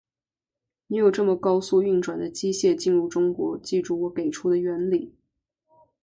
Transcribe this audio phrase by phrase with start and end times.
[0.87, 5.13] 你有这么高速运转的机械进入中国，记住我给出的原理。